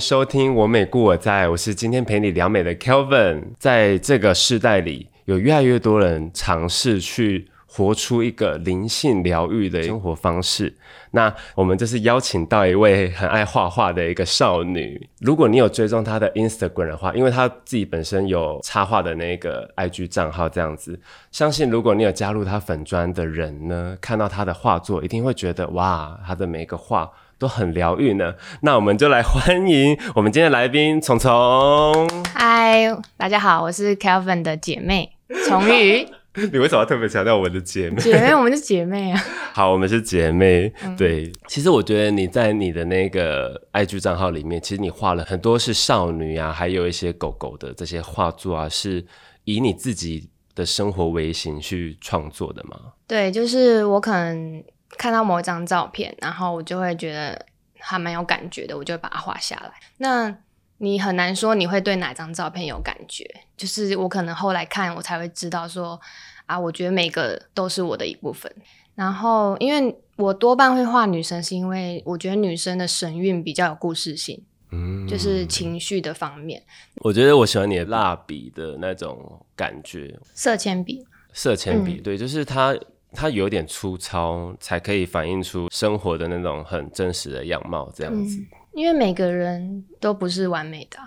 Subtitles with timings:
[0.00, 3.48] 收听我美故我在，我是今天陪你聊美的 Kelvin。
[3.58, 10.74] 在这个时代里，有越来越多人尝试去活出一个灵性疗愈的生活方式。
[11.10, 15.06] 那我们这是邀请到一位很爱画画的一个少女。
[15.20, 20.98] 如果你有追踪她的 Instagram 的话，因为她自己本身有插画的那个 IG 账号这样子，
[21.30, 27.10] 相信如果你有加入她粉砖的人呢，看到她的画作，一定会觉得哇，她的每个画。
[27.40, 32.06] 都很疗愈呢，那我们就来欢迎我们今天的来宾虫虫。
[32.34, 35.10] 嗨，大家好，我是 Kelvin 的姐妹
[35.48, 36.06] 虫鱼。
[36.52, 37.96] 你为什么要特别强调我们的姐妹？
[37.96, 39.18] 姐妹，我们是姐妹啊。
[39.54, 40.70] 好，我们是姐妹。
[40.98, 49.02] 对，其实我觉得你在你的那个 IG 账号里面，其实你画了很多是少女啊，还有一些狗狗的这些画作啊，是
[49.44, 52.76] 以你自己的生活为型去创作的吗？
[53.06, 54.62] 对，就是我可能。
[54.98, 57.46] 看到某一张照片，然后我就会觉得
[57.78, 59.72] 还蛮有感觉的，我就会把它画下来。
[59.98, 60.36] 那
[60.78, 63.24] 你很难说你会对哪张照片有感觉，
[63.56, 66.00] 就是我可能后来看，我才会知道说
[66.46, 68.50] 啊，我觉得每个都是我的一部分。
[68.94, 74.42] 然后，因为我多半会画女生，是因为我觉得女生的神韵比较有故事性，
[74.72, 76.62] 嗯，就是情绪的方面。
[76.96, 82.76] 我觉得我喜欢你的蜡笔的那种感觉，色铅笔，色铅笔，对，就是它。
[83.12, 88.38] 它有点粗糙，才可以反映出生活的那种很真实的样貌，这样子。
[88.72, 90.98] 因为每个人都不是完美的，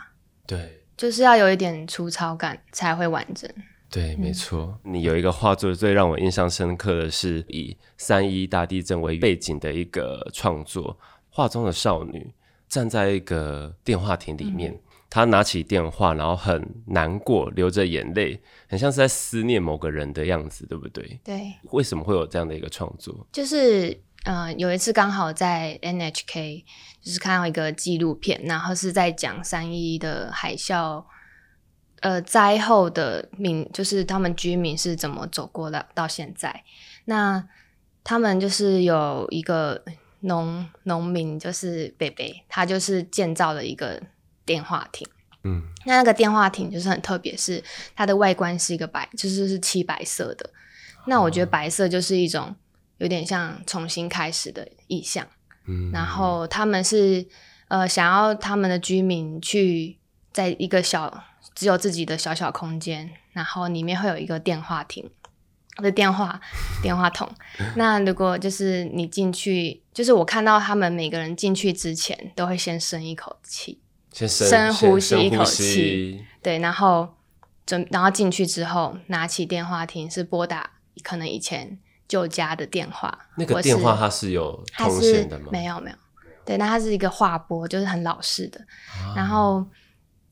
[0.46, 3.50] 对，就是要有一点粗糙感才会完整。
[3.90, 4.78] 对，没错。
[4.84, 10.98] 你有一个画作最让我印象深刻的是以三一大地震为背景的一个创作，
[11.30, 12.34] 画中的少女
[12.68, 14.78] 站在一个电话亭里面。
[15.14, 21.20] 他拿起电话，然后很难过，流着眼泪，很像是在思念某个人的样子，对不对？
[21.24, 21.54] 对。
[21.66, 23.28] 为什么会有这样的一个创作？
[23.32, 26.64] 就是，呃，有一次刚好在 NHK，
[27.00, 31.04] 就是看到一个纪录片，然后是在讲三一的海啸，
[32.00, 36.64] 呃，灾后的民，就是他们居民是怎么走过的到现在。
[37.06, 37.48] 那
[38.04, 39.84] 他们就是有一个
[40.22, 44.02] 农农民，就是北北，他就是建造了一个。
[44.46, 45.08] 电话亭，
[45.44, 47.64] 嗯，那那个电话亭就是很特别，是
[47.96, 50.50] 它的外观是一个白，就是是漆白色的。
[51.06, 52.56] 那我觉得白色就是一种
[52.98, 55.28] 有点像重新开始的意象。
[55.66, 57.26] 嗯，然后他们是
[57.68, 59.98] 呃想要他们的居民去
[60.32, 61.24] 在一个小
[61.56, 65.10] 只有自己的小小空间，然后里面会有一个电话亭
[65.78, 66.42] 的电话
[66.82, 67.30] 电话筒。
[67.76, 73.80] 那如果就是你进去，就是我看到他们每个人进去之前都会先深一口气。
[74.14, 77.16] 深呼吸一口气，对，然后
[77.66, 80.70] 准，然后进去之后，拿起电话亭是拨打
[81.04, 83.18] 可能以前旧家的电话。
[83.38, 85.48] 那个电话它是有通线的吗？
[85.52, 85.96] 没有没有，
[86.46, 88.62] 对，那它是一个话拨，就是很老式的。
[89.16, 89.66] 然后，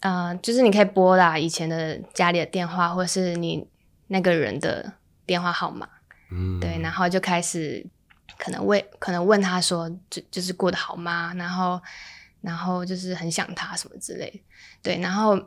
[0.02, 3.68] 呃，就是你可以拨打以前的家里的电话，或是你
[4.08, 4.94] 那个人的
[5.25, 5.90] 电话号码。
[6.31, 7.84] 嗯，对，然后就开始
[8.38, 11.34] 可能问，可能问他说，就就是过得好吗？
[11.36, 11.81] 然后。
[12.41, 14.44] 然后就是很想他什么之类，
[14.81, 15.40] 对，然后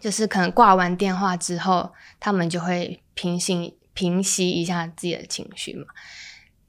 [0.00, 5.84] 就是可能挂完电话之后，他们就会平息平息一下自己的情绪嘛。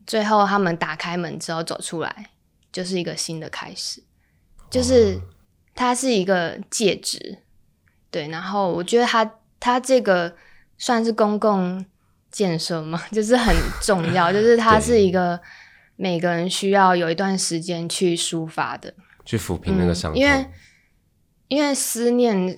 [0.06, 2.32] 最后他们打开门之后走出来，
[2.72, 4.04] 就是一个新的开始，
[4.70, 5.18] 就是
[5.74, 7.44] 它是一个戒指，
[8.12, 8.28] 对。
[8.28, 9.30] 然后我觉得它
[9.60, 10.36] 它这个
[10.78, 11.86] 算是公共
[12.30, 15.40] 建设嘛， 就是很重要，就是它是一个。
[15.98, 18.94] 每个人需要有一段时间去抒发的，
[19.26, 20.46] 去抚平那个伤痛，因为
[21.50, 22.58] 因为思念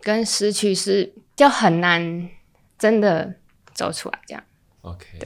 [0.00, 2.30] 跟失去是就很难
[2.78, 3.34] 真的
[3.74, 4.18] 走出来。
[4.26, 4.42] 这样
[4.80, 5.18] ，OK。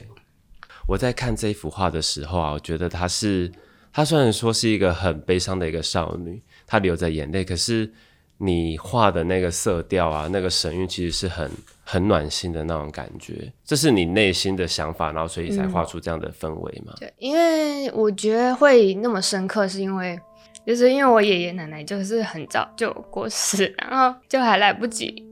[0.87, 3.51] 我在看这幅画的时候啊，我觉得她是
[3.93, 7.93] 她虽然说是一个很悲伤的一个少女，她流着眼泪，可是
[8.37, 11.49] 你画的那个色调啊，那个神韵其实是很。
[11.87, 16.91] 很暖心的那种感觉，这是你内心的想法，然后所以才画出这样的氛围吗？
[16.99, 20.19] 对，因为我觉得会那么深刻，是因为
[20.65, 25.23] 就是因为我爷爷奶奶就是很早就过世，然后就还来不及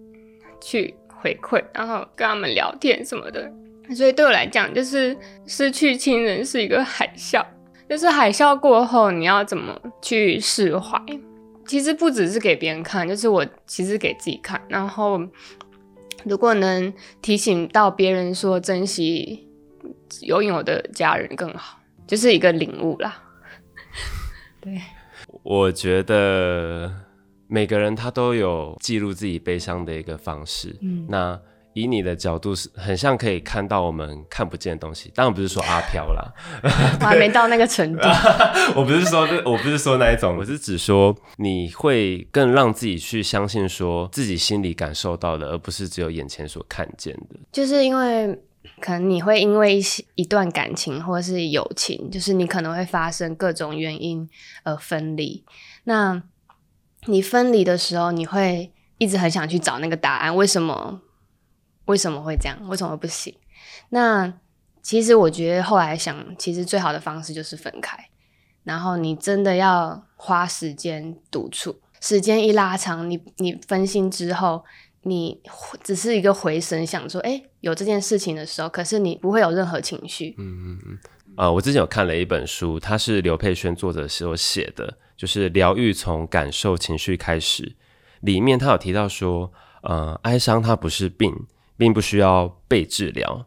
[0.62, 3.52] 去回馈，然后跟他们聊天什么的，
[3.96, 5.18] 所以对我来讲，就是
[5.48, 7.44] 失去亲人是一个海啸，
[7.90, 11.02] 就是海啸过后你要怎么去释怀？
[11.66, 15.22] 其实不只是给别人看，就是我其实给自己看，然后。
[16.26, 19.46] 如果能提醒到别人说珍惜
[20.22, 21.78] 拥有的家人更好，
[22.08, 23.22] 就是一个领悟啦。
[24.62, 24.80] 对，
[25.44, 26.90] 我觉得
[27.48, 30.74] 每个人他都有记录自己悲伤的一个方式。
[30.82, 31.38] 嗯，那
[31.74, 36.32] 以你的角度是很像可以看到我们看不见的东西，当然不是说阿飘啦，
[37.02, 38.02] 我还没到那个程度。
[38.76, 47.40] 我不是说我不是说那一种，我是指说你会更让自己去相信说自己心里感受到的，而不是只有眼前所看见的。
[47.52, 48.40] 就是因为
[48.80, 54.30] 可能你会因为一些一段感情或者是友情，就是你可能会发生各种原因
[54.64, 55.44] 而分离。
[55.86, 56.22] 那
[57.06, 61.02] 你分离的时候，你会一直很想去找那个答案，为什么？
[61.86, 62.58] 为什么会这样？
[62.68, 63.36] 为什么不行？
[63.90, 64.34] 那
[64.82, 67.98] 其实我觉得后来想，其实最好的方式就是分开。
[68.64, 74.64] 然后你真的要花时间独处，时间一拉长，你你分心之后，
[75.02, 75.42] 你
[75.84, 80.34] 只是一个回神，想说，哎，有这件事情的时候，可是你不会有任何情绪。
[80.38, 81.00] 嗯嗯嗯。
[81.36, 87.76] 呃，我之前有看了一本书，它是刘佩轩作者所写的，就是疗愈从感受情绪开始。
[88.22, 89.52] 里面他有提到说，
[89.82, 91.34] 呃，哀伤它不是病。
[91.84, 93.46] 并不需要被治疗，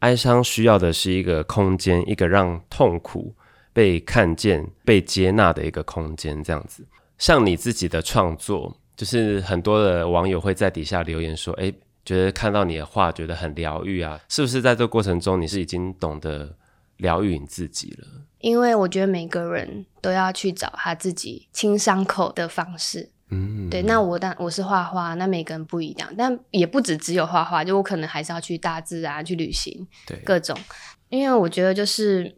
[0.00, 3.34] 哀伤需要的是一个空间，一个让痛苦
[3.72, 6.44] 被看见、被接纳的一个空间。
[6.44, 6.86] 这样子，
[7.16, 11.72] 像你自己的创作，就是很多的网友会在底下留言说：“哎，
[12.04, 16.54] 觉得看到你的画，觉得很疗愈啊，是不是在这过程中，你是已经懂得
[16.98, 18.06] 疗愈你自己了？”
[18.40, 23.08] 因为我觉得每个人都要去找他自己清伤口的方式。
[23.30, 30.58] 嗯，对，那我当我是画画，那每个人不一样，但也不止只有画画，就我可能还是要去大自然去旅行，对，各种，
[31.08, 32.36] 因为我觉得就是，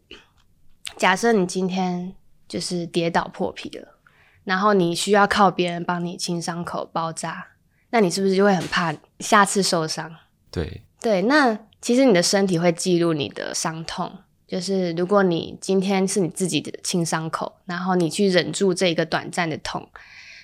[0.99, 2.15] 假设你今天
[2.47, 3.99] 就是跌倒破皮了，
[4.45, 7.49] 然后你需要靠别人帮你清伤口包扎，
[7.89, 10.15] 那你是不是就会很怕下次受伤？
[10.51, 19.89] 对，对，那其实你的身体会记录你的伤痛，就是如果你今天是你自己的清伤口，然后你去忍住这一个短暂的痛。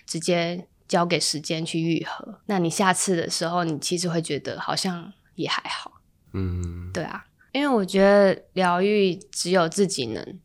[0.09, 6.01] 直接交给时间去愈合，那你下次的时候，你其实会觉得好像也还好。
[6.33, 10.41] 嗯，对啊，因为我觉得疗愈只有自己能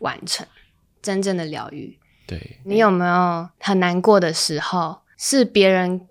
[0.00, 0.46] 完成
[1.00, 1.98] 真正的疗愈。
[2.26, 6.06] 对，你有没有很难过的时候，是别人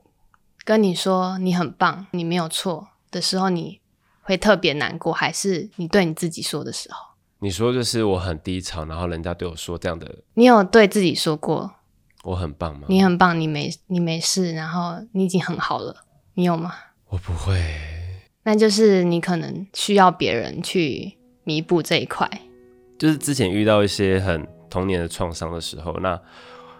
[0.65, 3.79] 跟你说你很棒，你没有错的时候，你
[4.23, 7.09] 会特别难过，还是你对你自己说的时候？
[7.41, 11.75] 你说就是我很低潮，然后人家对我说这样的，你有对自己说过？
[12.23, 12.85] 我很棒吗？
[12.89, 15.95] 你很棒，你没你没事，然后你已经很好了，
[16.33, 16.73] 你有吗？
[17.09, 17.59] 我不会，
[18.43, 22.29] 那就是你可能需要别人去弥补这一块。
[22.97, 26.19] 就是之前遇到一些很童年的创伤的时候，那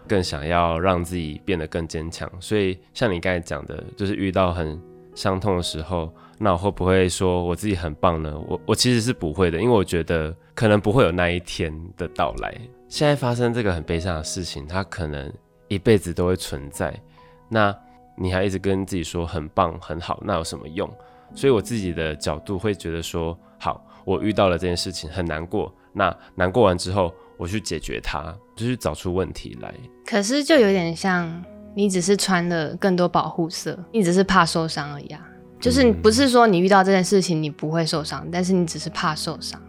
[0.07, 2.29] 更想要让自己变得更坚强。
[2.39, 4.79] 所以像你刚才讲的，就是遇到很
[5.15, 8.33] 伤痛的时候，那我会不会说我自己很棒呢？
[8.47, 12.57] 我我其实是不会的，因为我觉得可能不会有那一天的到来。
[12.87, 15.31] 现在发生这个很悲伤的事情，它可能
[15.67, 16.97] 一辈子都会存在。
[17.49, 17.75] 那
[18.15, 20.89] 你还一直跟自己说很棒很好，那有什么用？
[21.35, 29.73] 所以我自己的角度会觉得说，好，我遇到了这件事情很难过，那难过完之后，我去解决它，就去找出问题来。
[30.05, 31.43] 可是就有点像
[31.75, 35.23] 你只是穿了更多保护色，你只是怕受伤而已啊。
[35.59, 39.59] 就是不是说你遇到这件事情你不会受伤，但是你只是怕受伤。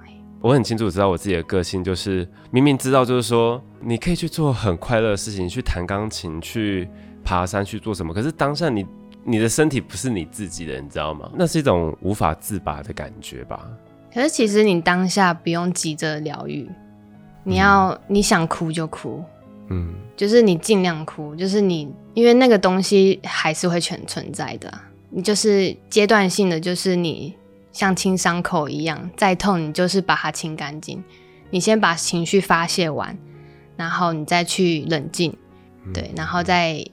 [0.43, 6.89] 我很清楚知道我自己的个性，就是明明知道，就是说你可以去做很快乐的事情，去弹钢琴，去
[7.23, 8.15] 爬山，去做什么。
[8.15, 8.87] 可是当下你
[9.23, 11.31] 你的身体不是你自己的，你知道吗？
[11.35, 13.69] 那是一种无法自拔的感觉吧。
[14.15, 16.67] 可是其实你当下不用急着疗愈，
[17.45, 19.23] 你要你想哭就哭，
[19.69, 24.90] 嗯，就是你尽量哭，就是你因为那个东西还是会全存在的，你
[25.23, 27.37] 就是阶段性的，就是你。
[27.73, 31.03] 像清伤口一样，再痛你就是把它清干净。
[31.51, 33.17] 你先把情绪发泄完，
[33.77, 35.33] 然后你再去冷静，
[35.95, 36.85] 对，然后再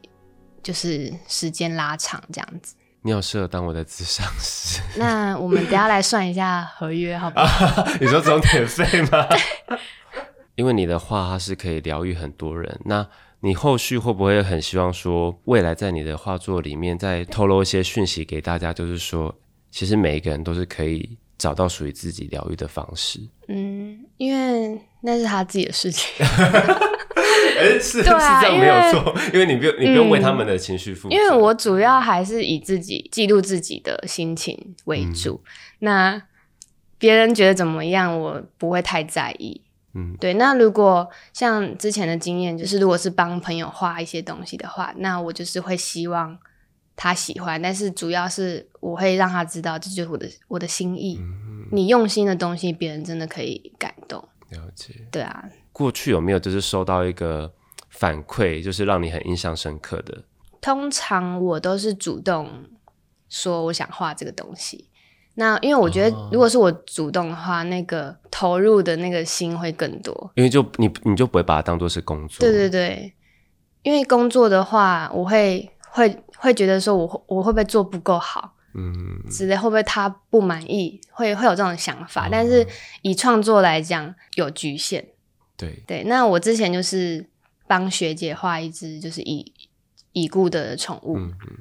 [0.61, 2.75] 就是时间拉长这样子。
[3.01, 4.79] 你好适合当我的智商师。
[4.97, 7.83] 那我们等下来算一下合约，好不好？
[7.99, 9.27] 你说总点费吗？
[10.53, 12.79] 因为你的话它是可以疗愈很多人。
[12.85, 13.07] 那
[13.41, 19.33] 你后续会不会很希望说，未来在你的画作里面再透露一些讯息给大家，就是说？
[19.69, 23.19] 其实每一个人都是可以找到属于自己疗愈的方式。
[23.47, 26.09] 嗯，因为那是他自己的事情。
[26.25, 31.15] 哎，是是这样没有错，因为你不用你不用为他们的情绪负责。
[31.15, 35.43] 因为我主要还是以自己记录自己的心情为主。
[35.79, 36.19] 那
[36.97, 39.61] 别人觉得怎么样，我不会太在意。
[39.97, 40.35] 嗯，对。
[40.35, 46.37] 那如果像之前的经验，就是如果是帮朋友画一些东西的话，那我就是会希望。
[46.99, 51.19] 他喜欢，但是主要是我会让他知道，这就是我的我的心意。
[51.71, 54.17] 你用心的东西，别人真的可以感动。
[54.49, 54.95] 了解。
[55.11, 55.45] 对啊。
[55.71, 57.53] 过去有没有就是收到一个
[57.91, 60.23] 反馈，就是让你很印象深刻的？
[60.59, 62.49] 通常我都是主动
[63.29, 64.89] 说我想画这个东西。
[65.39, 70.31] 那因为我觉得，如果是我主动的话，那个投入的那个心会更多。
[70.33, 72.39] 因为就你你就不会把它当做是工作。
[72.39, 73.13] 对对对，
[73.83, 82.27] 因为工作的话，我会会会觉得说我我会不会做不够好，嗯，之类会不会他不满意，会会有这种想法。
[82.31, 82.65] 但是
[83.03, 85.05] 以创作来讲，有局限。
[85.55, 87.23] 对对，那我之前就是
[87.67, 89.53] 帮学姐画一只就是已
[90.13, 91.15] 已故的宠物，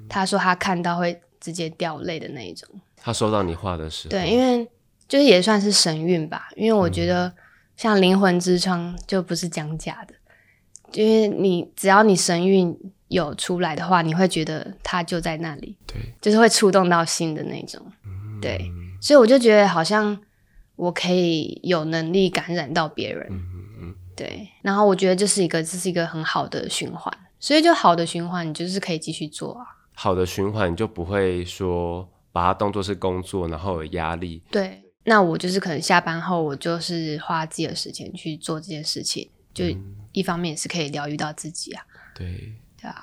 [0.09, 2.67] 她说她看到会直接掉泪的那一种。
[3.07, 4.69] 他收到你画的时候，对，因为
[5.07, 6.49] 就是也算是神韵吧。
[6.57, 7.33] 因为我觉得
[7.77, 10.15] 像灵魂之窗就不是讲假的，
[10.93, 17.81] 因为你只要你神韵有出来的话，你会觉得它就在那里，对，就是会触动到心的那种。
[18.43, 18.69] 对，
[19.01, 20.21] 所以我就觉得好像
[20.75, 23.25] 我可以有能力感染到别人。
[23.31, 23.41] 嗯
[23.83, 29.65] 嗯对，然后我觉得这是一个这是一个很好的循环，所以就好的循环，你就是可以继续做啊。
[29.95, 32.09] 好的循环，你就不会说。
[32.37, 34.43] 把它当做是工作，然后有压力。
[34.51, 39.65] 对，那我就是可能下班后，我就是花自己的时间去做这件事情，就
[40.13, 41.83] 一方面是可以疗愈到自己啊。
[42.15, 43.03] 对，对啊。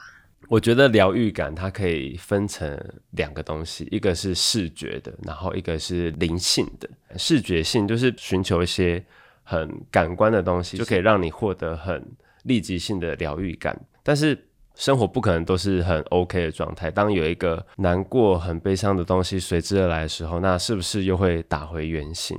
[0.49, 2.79] 我觉得疗愈感它可以分成
[3.11, 6.87] 两个东西，一个是视觉的，然后一个是灵性的。
[7.17, 9.03] 视觉性就是寻求一些
[9.41, 12.05] 很感官的东西，就可以让你获得很
[12.43, 14.49] 立即性的疗愈感，但是。
[14.75, 16.89] 生活不可能都是很 OK 的状态。
[16.89, 22.37] 当有一个难过、很悲伤的东西随之而来的时候，那是不是又会打回原形？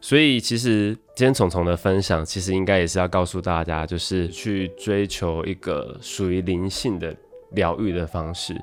[0.00, 7.14] 所以，其实今天虫虫的分享，其实应该也是要告诉大家，就是去追求一个属于灵性的
[7.52, 8.54] 疗愈的方式，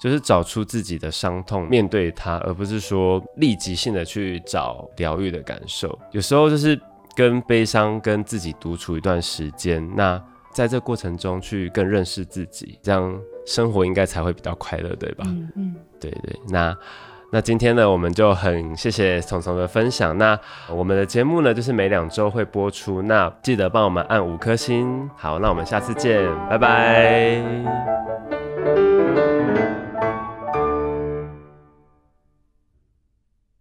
[0.00, 5.98] 就是找出自己的伤痛，面对它，而不是说立即性的去找疗愈的感受。
[6.12, 6.80] 有时候就是
[7.14, 10.22] 跟悲伤跟自己独处一段时间，那。
[10.56, 15.24] 在这过程中去更认识自己，这样生活应该才会比较快乐，对吧？
[15.26, 16.40] 嗯嗯，对对。
[16.48, 16.74] 那
[17.30, 20.16] 那今天呢，我们就很谢谢聪聪的分享。
[20.16, 20.38] 那
[20.70, 25.10] 我们的节目呢，就是每两周会播出，那记得帮我们按五颗星。
[25.14, 28.95] 好，那我们下次见，拜拜。